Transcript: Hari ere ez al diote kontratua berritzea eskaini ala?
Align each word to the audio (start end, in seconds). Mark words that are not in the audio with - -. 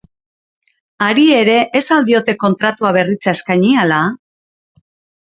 Hari 1.07 1.25
ere 1.39 1.57
ez 1.79 1.83
al 1.95 2.07
diote 2.07 2.35
kontratua 2.45 2.93
berritzea 2.97 3.35
eskaini 3.41 3.71
ala? 3.83 4.01